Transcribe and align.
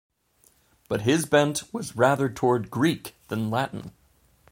But 0.89 1.01
his 1.01 1.27
bent 1.27 1.71
was 1.71 1.95
rather 1.95 2.27
toward 2.27 2.71
Greek 2.71 3.13
than 3.27 3.51
Latin. 3.51 3.91